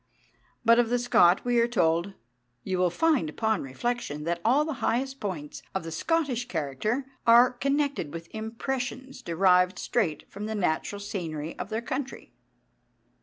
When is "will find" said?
2.79-3.29